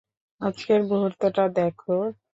আজকের 0.41 0.81
মুহূর্তটা 0.89 1.43
দেখো! 1.57 1.95